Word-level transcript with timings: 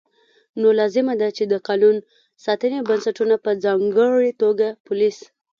نو 0.61 0.67
لازمه 0.79 1.13
ده 1.21 1.27
چې 1.37 1.43
د 1.47 1.53
قانون 1.67 1.95
ساتنې 2.45 2.79
بنسټونه 2.89 3.35
په 3.45 3.51
ځانګړې 3.63 4.31
توګه 4.41 4.67
پولیس 4.85 5.17